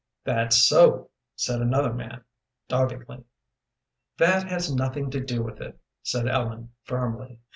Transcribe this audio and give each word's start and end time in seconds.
"That's 0.23 0.63
so," 0.67 1.11
said 1.35 1.61
another 1.61 1.93
man, 1.93 2.23
doggedly. 2.67 3.23
"That 4.17 4.47
has 4.47 4.73
nothing 4.73 5.11
to 5.11 5.19
do 5.19 5.43
with 5.43 5.61
it," 5.61 5.79
said 6.01 6.27
Ellen, 6.27 6.71
firmly. 6.81 7.37